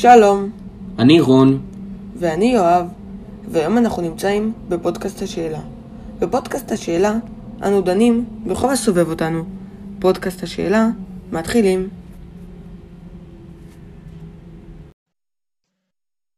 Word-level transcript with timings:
שלום, 0.00 0.50
אני 0.98 1.20
רון, 1.20 1.48
ואני 2.18 2.44
יואב, 2.54 2.86
והיום 3.50 3.78
אנחנו 3.78 4.02
נמצאים 4.02 4.52
בפודקאסט 4.68 5.22
השאלה. 5.22 5.60
בפודקאסט 6.18 6.72
השאלה 6.72 7.12
אנו 7.62 7.80
דנים 7.80 8.44
בכל 8.46 8.70
הסובב 8.70 9.08
אותנו. 9.08 9.44
פודקאסט 10.00 10.42
השאלה, 10.42 10.86
מתחילים. 11.32 11.88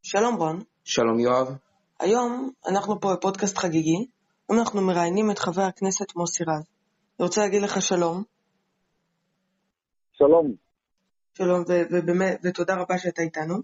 שלום 0.03 0.35
רון, 0.35 0.63
שלום 0.83 1.19
יואב. 1.19 1.55
היום 1.99 2.51
אנחנו 2.67 2.99
פה 2.99 3.13
בפודקאסט 3.13 3.57
חגיגי, 3.57 4.05
ואנחנו 4.49 4.81
מראיינים 4.81 5.31
את 5.31 5.39
חבר 5.39 5.61
הכנסת 5.61 6.15
מוסי 6.15 6.43
רז. 6.43 6.63
אני 7.19 7.25
רוצה 7.25 7.41
להגיד 7.41 7.61
לך 7.61 7.81
שלום, 7.81 8.23
שלום, 10.13 10.55
שלום, 11.33 11.61
ובאמת, 11.91 12.39
ותודה 12.43 12.73
רבה 12.81 12.97
שאתה 12.97 13.21
איתנו. 13.21 13.55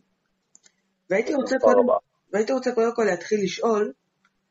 והייתי 1.09 1.34
רוצה, 1.34 1.55
קודם. 1.62 1.88
והייתי 2.34 2.53
רוצה 2.53 2.71
קודם 2.76 2.91
כל 2.95 3.03
להתחיל 3.03 3.40
לשאול, 3.43 3.93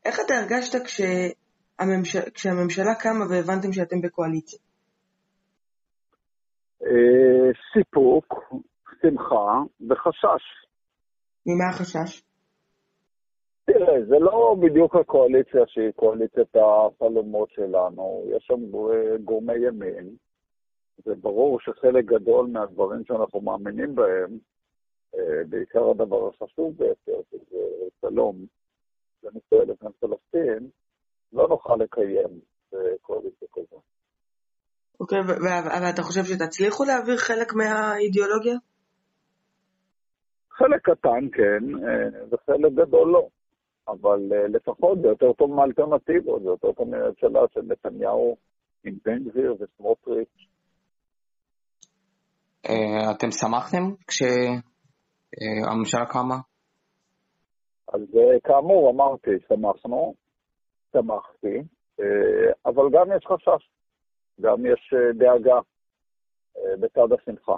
איך 0.05 0.21
אתה 0.27 0.35
הרגשת 0.35 0.73
כשהממש... 0.85 2.17
כשהממשלה 2.17 2.95
קמה 2.95 3.25
והבנתם 3.31 3.73
שאתם 3.73 4.01
בקואליציה? 4.01 4.59
אה, 6.83 7.51
סיפוק, 7.73 8.35
שמחה 9.03 9.63
וחשש. 9.91 10.45
ממה 11.47 11.69
החשש? 11.71 12.23
תראה, 13.65 14.05
זה 14.09 14.15
לא 14.21 14.57
בדיוק 14.63 14.97
הקואליציה 14.97 15.61
שהיא 15.67 15.91
קואליציית 15.97 16.57
החלומות 16.57 17.51
שלנו, 17.51 18.25
יש 18.37 18.45
שם 18.47 18.67
גור- 18.71 19.17
גורמי 19.25 19.67
ימין. 19.67 20.17
זה 21.05 21.15
ברור 21.15 21.61
שחלק 21.61 22.05
גדול 22.05 22.47
מהדברים 22.47 23.05
שאנחנו 23.05 23.41
מאמינים 23.41 23.95
בהם, 23.95 24.39
אה, 25.15 25.45
בעיקר 25.49 25.91
הדבר 25.91 26.29
החשוב 26.29 26.77
ביותר, 26.77 27.21
שזה 27.31 27.59
שלום 28.01 28.37
בין 29.23 29.33
ישראל 29.37 29.63
לבין 29.63 29.93
פלסטין, 30.01 30.69
לא 31.33 31.49
נוכל 31.49 31.77
לקיים 31.77 32.41
בקואליציה 32.73 33.49
כזאת. 33.53 33.83
אוקיי, 35.01 35.19
אבל 35.79 35.91
אתה 35.95 36.03
חושב 36.03 36.25
שתצליחו 36.25 36.85
להעביר 36.85 37.17
חלק 37.17 37.53
מהאידיאולוגיה? 37.55 38.55
חלק 40.51 40.81
קטן 40.83 41.29
כן, 41.33 41.85
אה, 41.89 42.25
וחלק 42.31 42.73
גדול 42.73 43.09
לא. 43.09 43.29
אבל 43.89 44.33
אה, 44.33 44.49
לפחות 44.49 44.99
זה 45.03 45.09
יותר 45.09 45.33
טוב 45.33 45.51
מאלטרנטיבות, 45.51 46.43
זה 46.43 46.49
יותר 46.49 46.73
טוב 46.73 46.89
מממשלה 46.89 47.41
של 47.55 47.61
נתניהו 47.63 48.37
עם 48.85 48.95
בן 49.05 49.25
גביר 49.25 49.57
וסמוטריץ'. 49.61 50.47
אה, 52.69 53.11
אתם 53.11 53.31
שמחתם 53.31 53.85
כשהממשלה 54.09 56.07
קמה? 56.07 56.37
אז 57.95 58.01
אה, 58.01 58.41
כאמור, 58.45 58.91
אמרתי, 58.91 59.31
שמחנו, 59.49 60.15
שמחתי, 60.93 61.57
אה, 62.01 62.53
אבל 62.67 62.83
גם 62.93 63.07
יש 63.17 63.27
חשש, 63.27 63.71
גם 64.41 64.67
יש 64.67 64.95
דאגה 65.19 65.59
בצד 66.81 67.13
השמחה. 67.13 67.53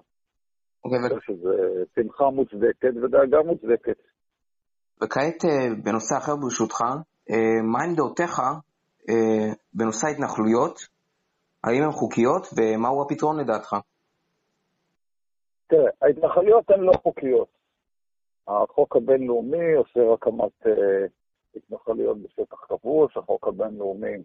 אני 0.85 1.09
חושב 1.09 1.33
שזו 1.33 1.51
שמחה 1.95 2.25
מוצדקת 2.31 2.95
ודאגה 3.03 3.39
מוצדקת. 3.47 3.99
וכעת 5.03 5.45
בנושא 5.85 6.17
אחר 6.19 6.37
ברשותך, 6.37 6.81
מה 7.73 7.85
עמדותיך 7.85 8.41
אה, 9.09 9.53
בנושא 9.75 10.07
ההתנחלויות? 10.07 10.79
האם 11.65 11.83
הן 11.83 11.91
חוקיות 11.91 12.47
ומהו 12.57 13.03
הפתרון 13.03 13.41
לדעתך? 13.41 13.77
תראה, 15.69 15.91
ההתנחלויות 16.03 16.71
הן 16.71 16.81
לא 16.81 16.93
חוקיות. 17.03 17.49
החוק 18.49 18.97
הבינלאומי 18.97 19.77
אוסר 19.77 20.13
הקמת 20.13 20.67
אה, 20.67 21.07
התנחלויות 21.57 22.19
בשטח 22.23 22.57
כבוש, 22.69 23.17
החוק 23.17 23.49
הבינלאומי 23.49 24.17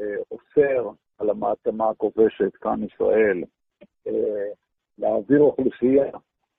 אה, 0.00 0.16
אוסר 0.30 0.90
על 1.18 1.30
המעצמה 1.30 1.90
הכובשת, 1.90 2.56
כאן 2.56 2.80
ישראל, 2.82 3.42
אה, 4.06 4.46
להעביר 4.98 5.40
אוכלוסייה 5.40 6.10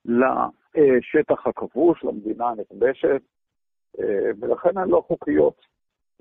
לשטח 0.06 1.47
הכבוש, 1.47 2.03
למדינה 2.03 2.50
הנכבשת, 2.50 3.22
אה, 4.00 4.31
ולכן 4.40 4.78
הן 4.78 4.90
לא 4.90 5.03
חוקיות. 5.08 5.62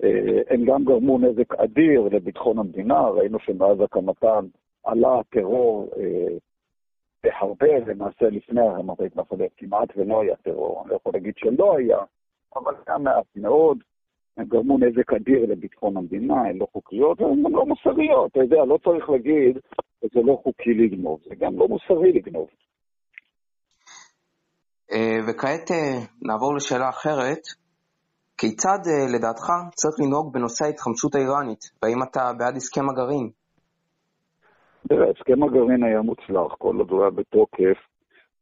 אה, 0.03 0.41
הן 0.49 0.65
גם 0.65 0.85
גרמו 0.85 1.19
נזק 1.19 1.53
אדיר 1.53 2.01
לביטחון 2.01 2.57
המדינה, 2.57 3.07
ראינו 3.07 3.39
שמאז 3.39 3.81
הקמתן 3.81 4.45
עלה 4.83 5.19
הטרור 5.19 5.89
בהרבה, 7.23 7.79
למעשה 7.87 8.25
לפני 8.25 8.61
הרמת 8.61 8.99
ההתנחלויות 8.99 9.51
כמעט 9.57 9.89
ולא 9.97 10.21
היה 10.21 10.35
טרור, 10.35 10.81
אני 10.81 10.89
לא 10.89 10.95
יכול 10.95 11.11
להגיד 11.13 11.33
שלא 11.37 11.77
היה, 11.77 11.97
אבל 12.55 12.73
היה 12.87 12.97
מעט 12.97 13.25
מאוד. 13.35 13.77
הם 14.37 14.45
גרמו 14.45 14.77
נזק 14.77 15.13
אדיר 15.13 15.45
לביטחון 15.47 15.97
המדינה, 15.97 16.41
הן 16.41 16.57
לא 16.57 16.67
חוקיות, 16.73 17.21
והן 17.21 17.43
גם 17.43 17.55
לא 17.55 17.65
מוסריות. 17.65 18.31
אתה 18.31 18.39
יודע, 18.39 18.65
לא 18.65 18.77
צריך 18.83 19.09
להגיד 19.09 19.57
שזה 19.99 20.21
לא 20.25 20.39
חוקי 20.43 20.73
לגנוב, 20.73 21.19
זה 21.29 21.35
גם 21.35 21.59
לא 21.59 21.67
מוסרי 21.67 22.11
לגנוב. 22.11 22.47
אה, 24.91 25.19
וכעת 25.27 25.71
אה, 25.71 25.99
נעבור 26.21 26.55
לשאלה 26.55 26.89
אחרת. 26.89 27.43
כיצד 28.37 28.79
אה, 28.87 29.15
לדעתך 29.15 29.47
צריך 29.75 29.95
לנהוג 29.99 30.33
בנושא 30.33 30.65
ההתחמשות 30.65 31.15
האיראנית? 31.15 31.63
והאם 31.83 32.03
אתה 32.03 32.33
בעד 32.37 32.55
הסכם 32.55 32.89
הגרעין? 32.89 33.29
תראה, 34.91 35.09
הסכם 35.09 35.43
הגרעין 35.43 35.83
היה 35.83 36.01
מוצלח, 36.01 36.55
כל 36.57 36.75
עוד 36.77 36.91
הוא 36.91 37.01
היה 37.01 37.11
בתוקף, 37.11 37.77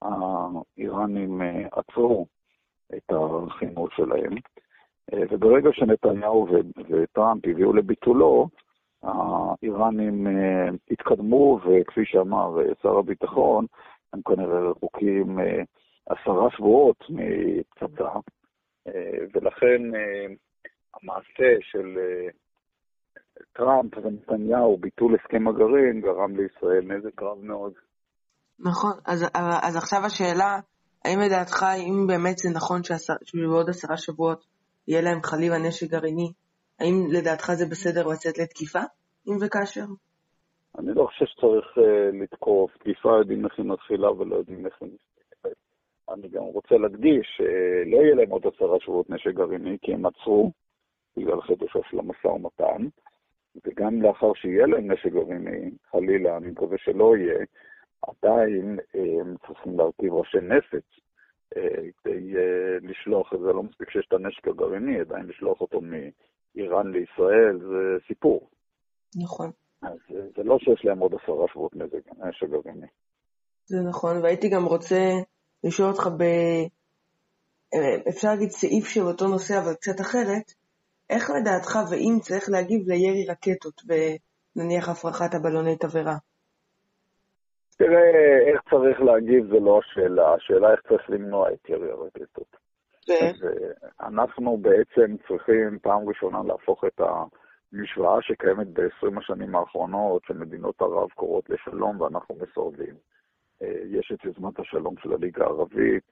האיראנים 0.01 1.41
אה, 1.41 1.67
עצרו 1.71 2.25
את 2.95 3.11
החימוש 3.11 3.95
שלהם, 3.95 4.33
אה, 5.13 5.23
וברגע 5.29 5.69
שנתניהו 5.73 6.47
וטראמפ 6.89 7.45
הביאו 7.47 7.73
לביטולו, 7.73 8.47
האיראנים 9.03 10.27
אה, 10.27 10.69
התקדמו, 10.91 11.59
וכפי 11.65 12.05
שאמר 12.05 12.57
שר 12.81 12.97
הביטחון, 12.97 13.65
הם 14.13 14.21
כנראה 14.21 14.59
רחוקים 14.59 15.39
עשרה 16.05 16.51
שבועות 16.51 17.03
מפצצה, 17.09 18.09
ולכן 19.33 19.81
המעשה 20.93 21.57
של 21.61 21.97
טראמפ 23.53 23.97
ונתניהו, 23.97 24.77
ביטול 24.77 25.15
הסכם 25.15 25.47
הגרעין, 25.47 26.01
גרם 26.01 26.35
לישראל 26.35 26.81
נזק 26.81 27.21
רב 27.21 27.37
מאוד. 27.41 27.73
נכון, 28.59 28.93
אז, 29.05 29.25
אז 29.61 29.75
עכשיו 29.75 29.99
השאלה, 30.05 30.59
האם 31.05 31.19
לדעתך, 31.25 31.65
אם 31.77 32.07
באמת 32.07 32.37
זה 32.37 32.49
נכון 32.55 32.83
שעשר, 32.83 33.13
שבעוד 33.23 33.69
עשרה 33.69 33.97
שבועות 33.97 34.45
יהיה 34.87 35.01
להם 35.01 35.21
חלילה 35.23 35.57
נשק 35.67 35.87
גרעיני, 35.91 36.31
האם 36.79 36.95
לדעתך 37.13 37.51
זה 37.53 37.65
בסדר 37.71 38.07
לצאת 38.07 38.37
לתקיפה, 38.37 38.79
אם 39.27 39.37
וכאשר? 39.41 39.85
אני 40.77 40.93
לא 40.95 41.05
חושב 41.05 41.25
שצריך 41.25 41.65
uh, 41.77 42.23
לתקוף, 42.23 42.71
תקיפה 42.77 43.09
יודעים 43.19 43.45
איך 43.45 43.53
היא 43.57 43.65
מתחילה 43.65 44.11
ולא 44.11 44.35
יודעים 44.35 44.65
איך 44.65 44.81
היא 44.81 44.89
מסתכלת. 44.89 45.57
אני 46.13 46.27
גם 46.27 46.43
רוצה 46.43 46.75
להדגיש 46.75 47.27
שלא 47.37 47.97
יהיה 47.97 48.15
להם 48.15 48.29
עוד 48.29 48.43
עשרה 48.55 48.77
שבועות 48.79 49.09
נשק 49.09 49.31
גרעיני, 49.33 49.77
כי 49.81 49.93
הם 49.93 50.05
עצרו 50.05 50.51
בגלל 51.17 51.39
של 51.89 51.99
המשא 51.99 52.27
ומתן, 52.27 52.87
וגם 53.89 54.01
לאחר 54.01 54.33
שיהיה 54.35 54.67
להם 54.67 54.91
נשק 54.91 55.11
גרעיני, 55.11 55.71
חלילה, 55.91 56.37
אני 56.37 56.47
מקווה 56.47 56.77
שלא 56.77 57.17
יהיה, 57.17 57.45
עדיין 58.01 58.79
הם 58.93 59.35
צריכים 59.47 59.77
להרכיב 59.77 60.13
ראשי 60.13 60.37
נפץ 60.37 60.85
אה, 61.57 61.81
כדי 62.03 62.35
אה, 62.37 62.77
לשלוח 62.81 63.33
את 63.33 63.39
זה, 63.39 63.45
לא 63.45 63.63
מספיק 63.63 63.89
שיש 63.89 64.05
את 64.07 64.13
הנשק 64.13 64.47
הגרעיני, 64.47 64.99
עדיין 64.99 65.25
לשלוח 65.25 65.61
אותו 65.61 65.81
מאיראן 65.81 66.91
לישראל 66.91 67.59
זה 67.59 68.05
סיפור. 68.07 68.49
נכון, 69.23 69.51
אז 69.81 69.97
אה, 70.15 70.21
זה 70.37 70.43
לא 70.43 70.57
שיש 70.59 70.85
להם 70.85 70.99
עוד 70.99 71.13
עשרה 71.13 71.45
שבועות 71.51 71.75
נזק, 71.75 72.07
נשק 72.17 72.49
גרעיני. 72.49 72.87
זה 73.65 73.77
נכון, 73.89 74.17
והייתי 74.23 74.49
גם 74.49 74.65
רוצה 74.65 74.99
לשאול 75.63 75.89
אותך 75.89 76.07
ב... 76.07 76.23
אפשר 78.09 78.27
להגיד 78.27 78.49
סעיף 78.49 78.85
של 78.85 79.01
אותו 79.01 79.27
נושא, 79.27 79.53
אבל 79.63 79.73
קצת 79.73 80.01
אחרת, 80.01 80.53
איך 81.09 81.29
לדעתך 81.29 81.75
ואם 81.91 82.19
צריך 82.21 82.49
להגיב 82.49 82.87
לירי 82.87 83.25
רקטות 83.29 83.81
ונניח 83.87 84.89
הפרחת 84.89 85.33
הבלוני 85.33 85.75
תבערה? 85.77 86.15
תראה, 87.77 88.37
איך 88.47 88.61
צריך 88.69 89.01
להגיב 89.01 89.45
זה 89.53 89.59
לא 89.59 89.79
השאלה, 89.79 90.33
השאלה 90.33 90.71
איך 90.71 90.81
צריך 90.87 91.09
למנוע 91.09 91.53
את 91.53 91.69
ירי 91.69 91.91
הרקטות. 91.91 92.57
אה, 93.09 93.31
אנחנו 94.07 94.57
בעצם 94.57 95.15
צריכים 95.27 95.79
פעם 95.81 96.09
ראשונה 96.09 96.43
להפוך 96.47 96.83
את 96.85 97.01
המשוואה 97.01 98.21
שקיימת 98.21 98.67
ב-20 98.67 99.19
השנים 99.19 99.55
האחרונות, 99.55 100.21
שמדינות 100.27 100.81
ערב 100.81 101.09
קוראות 101.09 101.49
לשלום 101.49 102.01
ואנחנו 102.01 102.35
מסרבים. 102.35 102.95
אה, 103.61 103.79
יש 103.85 104.11
את 104.13 104.25
יוזמת 104.25 104.59
השלום 104.59 104.95
של 105.03 105.13
הליגה 105.13 105.43
הערבית, 105.43 106.03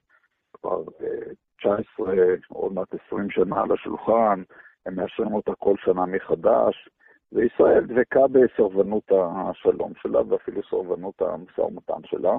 כבר 0.52 0.82
אה, 1.02 1.32
19, 1.58 2.14
עוד 2.48 2.72
מעט 2.72 2.94
20 3.06 3.30
שנה 3.30 3.60
על 3.62 3.72
השולחן, 3.72 4.42
הם 4.88 4.94
מאשרים 4.94 5.34
אותה 5.34 5.54
כל 5.54 5.74
שנה 5.84 6.06
מחדש, 6.06 6.88
וישראל 7.32 7.86
דבקה 7.86 8.20
בסרבנות 8.28 9.12
השלום 9.12 9.92
שלה 10.02 10.20
ואפילו 10.28 10.62
סרבנות 10.70 11.22
המשא 11.22 11.60
ומתן 11.60 12.00
שלה. 12.04 12.36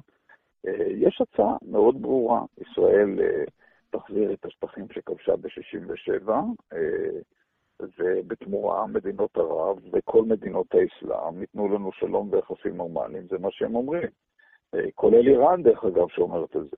יש 0.87 1.21
הצעה 1.21 1.55
מאוד 1.61 2.01
ברורה, 2.01 2.41
ישראל 2.57 3.19
תחזיר 3.89 4.33
את 4.33 4.45
השטחים 4.45 4.85
שכבשה 4.91 5.35
ב-67', 5.35 6.31
ובתמורה 7.99 8.87
מדינות 8.87 9.37
ערב 9.37 9.77
וכל 9.91 10.23
מדינות 10.23 10.67
האסלאם 10.73 11.41
ייתנו 11.41 11.67
לנו 11.67 11.91
שלום 11.91 12.29
ויחסים 12.31 12.77
נורמליים, 12.77 13.27
זה 13.27 13.37
מה 13.37 13.51
שהם 13.51 13.75
אומרים. 13.75 14.09
כולל 14.95 15.27
איראן, 15.27 15.63
דרך 15.63 15.83
אגב, 15.83 16.07
שאומרת 16.09 16.55
את 16.55 16.63
זה. 16.63 16.75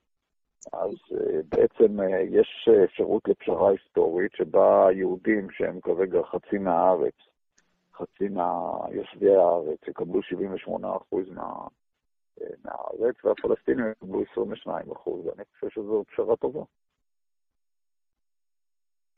אז 0.74 1.18
בעצם 1.50 2.00
יש 2.30 2.70
אפשרות 2.86 3.28
לפשרה 3.28 3.70
היסטורית 3.72 4.32
שבה 4.36 4.88
היהודים, 4.88 5.48
שהם 5.52 5.80
כרגע 5.82 6.20
חצי 6.32 6.58
מהארץ, 6.58 7.16
חצי 7.96 8.28
מיושבי 8.30 9.36
הארץ, 9.36 9.80
יקבלו 9.88 10.20
78% 10.68 10.70
מה, 11.36 11.68
מהארץ, 12.66 13.16
והפלסטינים 13.26 13.86
יקבלו 13.92 14.22
22%, 14.22 15.10
ואני 15.10 15.44
חושב 15.54 15.70
שזו 15.70 16.04
פשרה 16.14 16.36
טובה. 16.36 16.64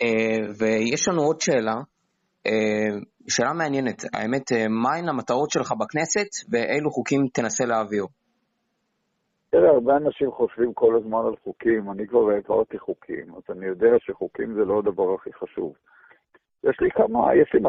אה, 0.02 0.48
ויש 0.60 1.08
לנו 1.08 1.22
עוד 1.22 1.42
שאלה, 1.42 1.76
אה, 2.48 3.00
שאלה 3.28 3.54
מעניינת, 3.54 4.04
האמת, 4.14 4.52
אה, 4.52 4.68
מהן 4.68 5.10
המטרות 5.10 5.50
שלך 5.52 5.72
בכנסת 5.80 6.30
ואילו 6.52 6.92
חוקים 6.92 7.22
תנסה 7.34 7.66
להעביר? 7.66 8.06
תראה, 9.54 9.70
הרבה 9.70 9.98
אנשים 9.98 10.32
חושבים 10.32 10.74
כל 10.74 10.96
הזמן 10.96 11.26
על 11.26 11.36
חוקים, 11.44 11.92
אני 11.92 12.08
כבר 12.08 12.30
העברתי 12.30 12.80
חוקים, 12.80 13.36
אז 13.36 13.42
אני 13.50 13.66
יודע 13.66 14.00
שחוקים 14.00 14.54
זה 14.54 14.66
לא 14.66 14.80
הדבר 14.80 15.14
הכי 15.14 15.34
חשוב. 15.34 15.74
יש 16.64 16.80
לי 16.82 16.92
כמה, 16.92 17.36
יש 17.36 17.54
לי 17.54 17.60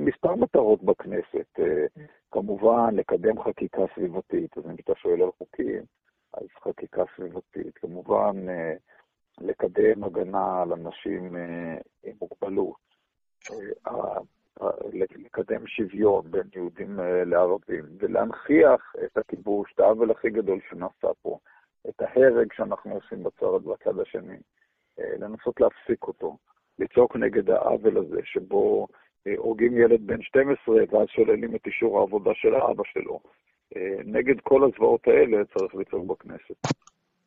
מספר 0.00 0.34
מטרות 0.34 0.82
בכנסת. 0.82 1.60
כמובן, 2.30 2.94
לקדם 2.94 3.42
חקיקה 3.42 3.82
סביבתית, 3.94 4.58
אז 4.58 4.66
אם 4.66 4.74
אתה 4.84 4.92
שואל 4.96 5.22
על 5.22 5.30
חוקים, 5.38 5.82
אז 6.34 6.46
חקיקה 6.64 7.02
סביבתית. 7.16 7.78
כמובן, 7.78 8.46
לקדם 9.40 10.04
הגנה 10.04 10.62
על 10.62 10.72
אנשים 10.72 11.36
אה, 11.36 11.76
עם 12.04 12.12
מוגבלות, 12.20 12.76
אה, 13.86 14.18
לקדם 14.92 15.66
שוויון 15.66 16.30
בין 16.30 16.46
יהודים 16.54 17.00
אה, 17.00 17.24
לערבים, 17.24 17.84
ולהנכיח 17.98 18.94
את 19.04 19.18
הכיבוש, 19.18 19.72
את 19.74 19.80
העוול 19.80 20.10
הכי 20.10 20.30
גדול 20.30 20.58
שנעשה 20.70 21.08
פה, 21.22 21.38
את 21.88 22.00
ההרג 22.00 22.52
שאנחנו 22.52 22.94
עושים 22.94 23.22
בצד, 23.22 23.64
בצד 23.64 23.98
השני, 23.98 24.36
לנסות 24.98 25.60
להפסיק 25.60 26.02
אותו, 26.02 26.36
לצעוק 26.78 27.16
נגד 27.16 27.50
העוול 27.50 27.98
הזה, 27.98 28.20
שבו 28.24 28.88
הורגים 29.36 29.76
ילד 29.78 30.06
בן 30.06 30.22
12 30.22 30.76
ואז 30.90 31.08
שוללים 31.08 31.56
את 31.56 31.66
אישור 31.66 31.98
העבודה 31.98 32.30
של 32.34 32.54
האבא 32.54 32.82
שלו. 32.84 33.20
נגד 34.04 34.40
כל 34.40 34.64
הזוועות 34.64 35.08
האלה 35.08 35.44
צריך 35.44 35.74
לצעוק 35.74 36.06
בכנסת. 36.06 36.56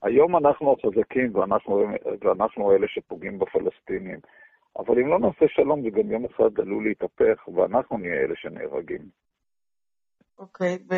היום 0.01 0.37
אנחנו 0.37 0.73
החזקים 0.73 1.35
ואנחנו, 1.35 1.87
ואנחנו 2.21 2.71
אלה 2.71 2.87
שפוגעים 2.87 3.39
בפלסטינים. 3.39 4.19
אבל 4.77 5.00
אם 5.00 5.07
לא 5.07 5.19
נעשה 5.19 5.45
שלום, 5.48 5.81
זה 5.81 5.89
גם 5.89 6.12
יום 6.12 6.25
אחד 6.25 6.60
עלול 6.60 6.83
להתהפך, 6.88 7.48
ואנחנו 7.48 7.98
נהיה 7.98 8.13
אלה 8.13 8.33
שנהרגים. 8.36 9.10
אוקיי, 10.39 10.75
okay, 10.75 10.94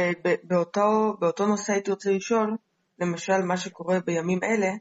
ובאותו 1.18 1.48
נושא 1.48 1.74
הייתי 1.74 1.92
רוצה 1.92 2.12
לשאול, 2.12 2.58
למשל, 3.00 3.42
מה 3.48 3.58
שקורה 3.58 3.96
בימים 4.06 4.40
אלה, 4.44 4.72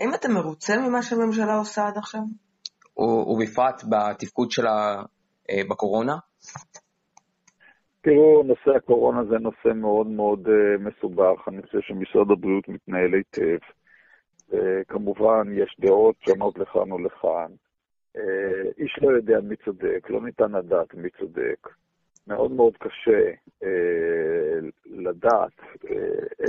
האם 0.00 0.10
אתה 0.14 0.28
מרוצה 0.28 0.72
ממה 0.88 1.02
שהממשלה 1.02 1.56
עושה 1.58 1.86
עד 1.86 1.96
עכשיו? 1.96 2.20
ובפרט 2.98 3.82
בתפקוד 3.90 4.50
שלה 4.50 5.02
אה, 5.50 5.62
בקורונה? 5.70 6.16
תראו, 8.00 8.42
נושא 8.42 8.70
הקורונה 8.76 9.24
זה 9.24 9.36
נושא 9.38 9.80
מאוד 9.80 10.06
מאוד 10.06 10.46
uh, 10.46 10.50
מסובך. 10.80 11.48
אני 11.48 11.62
חושב 11.62 11.78
שמשרד 11.80 12.30
הבריאות 12.30 12.68
מתנהל 12.68 13.14
היטב. 13.14 13.58
וכמובן, 14.50 15.46
יש 15.52 15.76
דעות 15.80 16.16
שונות 16.28 16.58
לכאן 16.58 16.92
ולכאן. 16.92 17.50
Uh, 18.18 18.20
איש 18.78 18.98
לא 19.02 19.10
יודע 19.10 19.40
מי 19.40 19.56
צודק, 19.56 20.10
לא 20.10 20.20
ניתן 20.22 20.52
לדעת 20.52 20.94
מי 20.94 21.08
צודק. 21.10 21.68
מאוד 22.26 22.52
מאוד 22.52 22.76
קשה 22.76 23.30
uh, 23.62 23.66
לדעת 24.86 25.58
uh, 25.58 25.88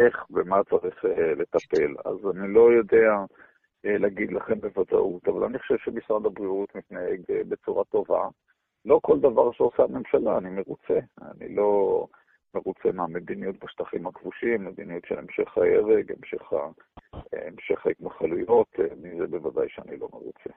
איך 0.01 0.25
ומה 0.31 0.63
צריך 0.69 1.05
uh, 1.05 1.07
לטפל. 1.09 1.95
אז 2.05 2.17
אני 2.31 2.53
לא 2.53 2.71
יודע 2.71 3.13
uh, 3.19 3.89
להגיד 3.99 4.31
לכם 4.31 4.59
בוודאות, 4.59 5.27
אבל 5.27 5.43
אני 5.43 5.59
חושב 5.59 5.75
שמשרד 5.77 6.25
הבריאות 6.25 6.75
מתנהג 6.75 7.21
uh, 7.21 7.43
בצורה 7.49 7.83
טובה. 7.83 8.27
לא 8.85 8.99
כל 9.03 9.19
דבר 9.19 9.51
שעושה 9.51 9.83
הממשלה, 9.83 10.37
אני 10.37 10.49
מרוצה. 10.49 10.99
אני 11.21 11.55
לא 11.55 12.05
מרוצה 12.55 12.91
מהמדיניות 12.93 13.55
בשטחים 13.63 14.07
הכבושים, 14.07 14.65
מדיניות 14.65 15.05
של 15.05 15.19
המשך 15.19 15.57
ההרג, 15.57 16.11
המשך, 16.11 16.53
המשך 17.33 17.85
ההתנחלויות, 17.85 18.67
מזה 19.01 19.27
בוודאי 19.27 19.69
שאני 19.69 19.97
לא 19.97 20.09
מרוצה. 20.13 20.49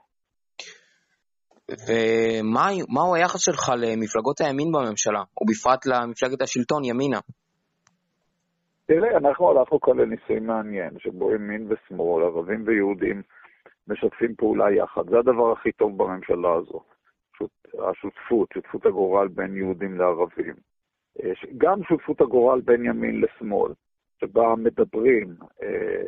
ומהו 1.86 3.14
היחס 3.14 3.40
שלך 3.40 3.68
למפלגות 3.76 4.40
הימין 4.40 4.72
בממשלה, 4.72 5.22
ובפרט 5.40 5.86
למפלגת 5.86 6.42
השלטון, 6.42 6.84
ימינה? 6.84 7.20
תראה, 8.86 9.16
אנחנו 9.16 9.50
הלכנו 9.50 9.80
כאן 9.80 9.96
לניסוי 9.96 10.40
מעניין, 10.40 10.90
שבו 10.98 11.34
ימין 11.34 11.68
ושמאל, 11.68 12.24
ערבים 12.24 12.62
ויהודים, 12.66 13.22
משתפים 13.88 14.34
פעולה 14.34 14.70
יחד. 14.70 15.02
זה 15.10 15.18
הדבר 15.18 15.52
הכי 15.52 15.72
טוב 15.72 15.98
בממשלה 15.98 16.54
הזו. 16.54 16.80
השותפות, 17.78 18.48
שותפות 18.54 18.86
הגורל 18.86 19.28
בין 19.28 19.56
יהודים 19.56 19.98
לערבים. 19.98 20.54
אה, 21.22 21.32
גם 21.58 21.82
שותפות 21.88 22.20
הגורל 22.20 22.60
בין 22.60 22.84
ימין 22.84 23.20
לשמאל, 23.20 23.72
שבה 24.20 24.54
מדברים, 24.56 25.34
אה, 25.62 26.02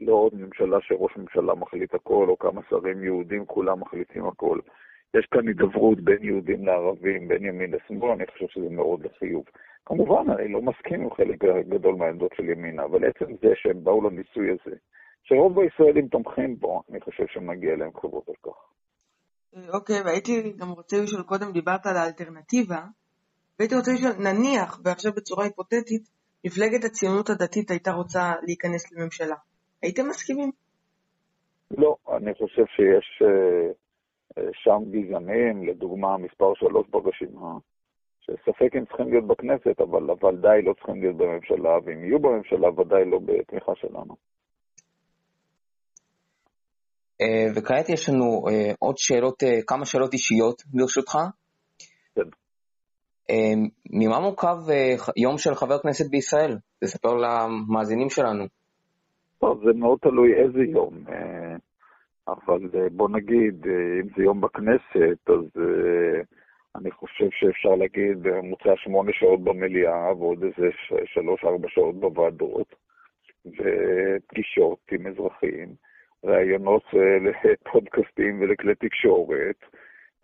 לא 0.00 0.12
עוד 0.12 0.34
ממשלה 0.34 0.76
שראש 0.80 1.16
ממשלה 1.16 1.54
מחליט 1.54 1.94
הכל, 1.94 2.26
או 2.28 2.38
כמה 2.38 2.60
שרים 2.70 3.04
יהודים, 3.04 3.46
כולם 3.46 3.80
מחליטים 3.80 4.26
הכל. 4.26 4.58
יש 5.14 5.26
כאן 5.30 5.48
הידברות 5.48 6.00
בין 6.00 6.22
יהודים 6.22 6.66
לערבים, 6.66 7.28
בין 7.28 7.44
ימין 7.44 7.70
לשמאל, 7.70 8.10
אני 8.10 8.26
חושב 8.26 8.46
שזה 8.48 8.68
מאוד 8.70 9.06
לחיוב. 9.06 9.44
כמובן, 9.86 10.30
אני 10.30 10.52
לא 10.52 10.62
מסכים 10.62 11.00
עם 11.02 11.10
חלק 11.10 11.44
גדול 11.68 11.94
מהעמדות 11.94 12.32
של 12.36 12.44
ימינה, 12.48 12.84
אבל 12.84 13.04
עצם 13.04 13.24
זה 13.42 13.48
שהם 13.54 13.84
באו 13.84 14.10
לניסוי 14.10 14.50
הזה, 14.50 14.76
שרוב 15.22 15.58
הישראלים 15.58 16.08
תומכים 16.08 16.56
בו, 16.56 16.82
אני 16.90 17.00
חושב 17.00 17.24
שמגיע 17.26 17.76
להם 17.76 17.90
כבוד 17.90 18.22
על 18.28 18.34
כך. 18.42 18.58
אוקיי, 19.74 20.02
והייתי 20.04 20.52
גם 20.58 20.68
רוצה 20.68 20.96
לשאול, 21.02 21.22
קודם 21.22 21.52
דיברת 21.52 21.86
על 21.86 21.96
האלטרנטיבה, 21.96 22.80
והייתי 23.58 23.74
רוצה 23.74 23.90
לשאול, 23.92 24.12
נניח, 24.28 24.80
ועכשיו 24.84 25.12
בצורה 25.12 25.44
היפותטית, 25.44 26.02
מפלגת 26.44 26.84
הציונות 26.84 27.30
הדתית 27.30 27.70
הייתה 27.70 27.90
רוצה 27.90 28.32
להיכנס 28.46 28.92
לממשלה. 28.92 29.36
הייתם 29.82 30.08
מסכימים? 30.08 30.50
לא, 31.70 31.96
אני 32.16 32.34
חושב 32.34 32.64
שיש 32.76 33.22
אה, 33.22 33.72
שם 34.52 34.78
גזענים, 34.90 35.68
לדוגמה, 35.68 36.16
מספר 36.18 36.54
שלוש 36.54 36.86
ברשימה, 36.90 37.58
שספק 38.20 38.76
אם 38.76 38.84
צריכים 38.84 39.10
להיות 39.10 39.26
בכנסת, 39.26 39.80
אבל 39.80 40.10
ודאי 40.10 40.62
לא 40.62 40.72
צריכים 40.72 41.02
להיות 41.02 41.16
בממשלה, 41.16 41.78
ואם 41.84 42.04
יהיו 42.04 42.18
בממשלה, 42.18 42.68
ודאי 42.80 43.04
לא 43.04 43.18
בתמיכה 43.18 43.72
שלנו. 43.74 44.16
אה, 47.20 47.46
וכעת 47.56 47.88
יש 47.88 48.08
לנו 48.08 48.44
אה, 48.48 48.72
עוד 48.78 48.98
שאלות, 48.98 49.42
אה, 49.42 49.62
כמה 49.66 49.84
שאלות 49.84 50.12
אישיות 50.12 50.62
ברשותך. 50.66 51.18
כן. 52.14 52.22
ממה 53.90 54.20
מורכב 54.20 54.56
יום 55.16 55.38
של 55.38 55.54
חבר 55.54 55.78
כנסת 55.78 56.10
בישראל? 56.10 56.58
תספר 56.84 57.14
למאזינים 57.14 58.10
שלנו. 58.10 58.44
טוב, 59.38 59.60
זה 59.64 59.78
מאוד 59.78 59.98
תלוי 60.02 60.30
איזה 60.34 60.58
יום, 60.72 61.04
אבל 62.28 62.88
בוא 62.92 63.08
נגיד, 63.08 63.66
אם 64.00 64.08
זה 64.16 64.22
יום 64.22 64.40
בכנסת, 64.40 65.30
אז 65.30 65.62
אני 66.76 66.90
חושב 66.90 67.28
שאפשר 67.30 67.74
להגיד 67.74 68.22
בממוצע 68.22 68.76
שמונה 68.76 69.12
שעות 69.12 69.44
במליאה 69.44 70.16
ועוד 70.16 70.42
איזה 70.42 70.70
שלוש-ארבע 71.04 71.68
שעות 71.68 72.00
בוועדות, 72.00 72.74
ופגישות 73.46 74.78
עם 74.92 75.06
אזרחים. 75.06 75.74
ראיונות 76.24 76.82
אה, 76.94 77.18
לפודקאסטים 77.44 78.40
ולכלי 78.40 78.74
תקשורת, 78.74 79.56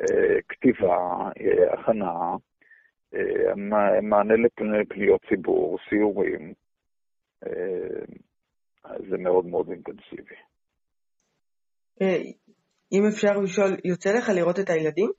אה, 0.00 0.42
כתיבה, 0.48 1.30
אה, 1.40 1.72
הכנה, 1.72 2.36
מענה 4.02 4.34
לפניות 4.36 5.20
ציבור, 5.28 5.78
סיורים. 5.88 6.52
זה 9.10 9.18
מאוד 9.18 9.46
מאוד 9.46 9.70
אינטנסיבי. 9.70 10.34
אם 12.92 13.02
אפשר 13.08 13.32
לשאול, 13.42 13.76
יוצא 13.84 14.10
לך 14.10 14.28
לראות 14.28 14.58
את 14.58 14.70
הילדים? 14.70 15.10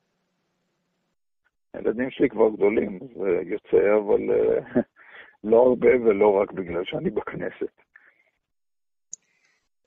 הילדים 1.73 2.07
שלי 2.09 2.29
כבר 2.29 2.49
גדולים, 2.49 2.99
זה 2.99 3.29
יוצא, 3.51 3.77
אבל 4.05 4.21
לא 5.51 5.57
הרבה 5.57 5.89
ולא 6.05 6.41
רק 6.41 6.51
בגלל 6.51 6.81
שאני 6.85 7.09
בכנסת. 7.09 7.73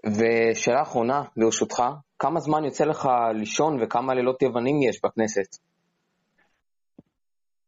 ושאלה 0.07 0.83
אחרונה, 0.83 1.23
ברשותך, 1.37 1.83
כמה 2.19 2.41
זמן 2.41 2.65
יוצא 2.65 2.85
לך 2.85 3.09
לישון 3.35 3.83
וכמה 3.83 4.15
לילות 4.15 4.43
יוונים 4.43 4.77
יש 4.89 5.01
בכנסת? 5.05 5.72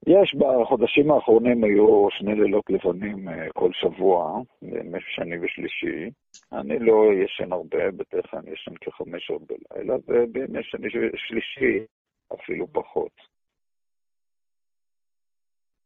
יש, 0.07 0.35
בחודשים 0.35 1.11
האחרונים 1.11 1.65
היו 1.65 2.07
שני 2.11 2.35
לילות 2.35 2.65
לבנים 2.71 3.29
אה, 3.29 3.47
כל 3.55 3.71
שבוע, 3.73 4.41
בימי 4.63 4.99
שני 5.15 5.37
ושלישי. 5.39 6.11
אני 6.53 6.79
לא 6.79 7.05
ישן 7.25 7.53
הרבה, 7.53 7.91
בדרך 7.91 8.31
כלל 8.31 8.41
אני 8.41 8.51
ישן 8.51 8.75
כחמש 8.81 9.27
שעות 9.27 9.43
בלילה, 9.49 9.95
ובימי 10.09 10.59
שני 10.63 10.89
ושלישי 10.89 11.85
אפילו 12.35 12.67
פחות. 12.73 13.35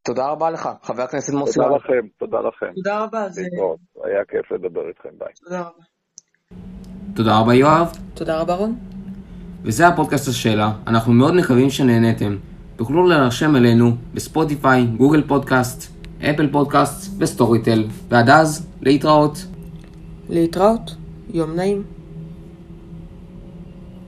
תודה 0.02 0.28
רבה 0.28 0.50
לך, 0.50 0.68
חבר 0.82 1.02
הכנסת 1.02 1.34
מוסי. 1.34 1.60
תודה 1.60 1.76
לכם, 1.76 2.06
תודה 2.18 2.40
לכם. 2.40 2.72
תודה 2.74 3.04
רבה. 3.04 3.28
זה... 3.28 3.42
היה 4.04 4.24
כיף 4.24 4.52
לדבר 4.52 4.88
איתכם, 4.88 5.08
ביי. 5.18 5.32
תודה 5.44 5.60
רבה. 5.60 5.84
תודה 7.16 7.40
רבה 7.40 7.54
יואב. 7.54 7.92
תודה 8.14 8.40
רבה 8.40 8.54
רון. 8.54 8.74
וזה 9.62 9.86
הפודקאסט 9.86 10.28
השאלה, 10.28 10.68
אנחנו 10.86 11.12
מאוד 11.12 11.34
מקווים 11.34 11.70
שנהניתם. 11.70 12.36
תוכלו 12.78 13.06
להירשם 13.06 13.56
אלינו 13.56 13.96
בספוטיפיי, 14.14 14.86
גוגל 14.86 15.22
פודקאסט, 15.26 15.92
אפל 16.20 16.48
פודקאסט 16.52 17.12
וסטוריטל. 17.18 17.84
ועד 18.08 18.30
אז, 18.30 18.66
להתראות. 18.82 19.46
להתראות, 20.28 20.94
יום 21.34 21.56
נעים. 21.56 21.97